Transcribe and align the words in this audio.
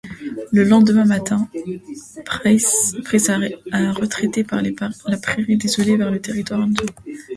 Le 0.51 0.63
lendemain 0.63 1.05
matin, 1.05 1.47
Price 2.25 2.95
a 3.71 3.91
retraité 3.91 4.43
par 4.43 4.59
les 4.63 4.71
prairies 4.73 5.57
désolées 5.57 5.95
vers 5.97 6.09
le 6.09 6.19
territoire 6.19 6.59
Indien. 6.61 6.87